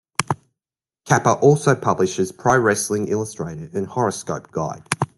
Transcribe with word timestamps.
Kappa 1.05 1.33
also 1.33 1.75
publishes 1.75 2.31
"Pro 2.31 2.57
Wrestling 2.57 3.07
Illustrated" 3.07 3.75
and 3.75 3.85
"Horoscope 3.85 4.49
Guide". 4.51 4.81